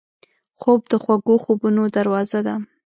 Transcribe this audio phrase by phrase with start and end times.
[0.61, 2.55] خوب د خوږو خوبونو دروازه ده